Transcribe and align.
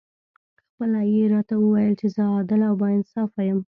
خپله 0.69 0.99
یې 1.13 1.23
راته 1.33 1.53
وویل 1.59 1.93
چې 2.01 2.07
زه 2.15 2.21
عادل 2.33 2.61
او 2.69 2.73
با 2.79 2.87
انصافه 2.97 3.41
یم. 3.47 3.59